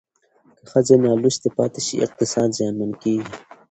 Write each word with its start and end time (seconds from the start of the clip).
که 0.57 0.63
ښځې 0.71 0.95
نالوستې 1.03 1.49
پاتې 1.57 1.79
شي 1.85 1.95
اقتصاد 2.05 2.49
زیانمن 2.57 2.91
کېږي. 3.01 3.29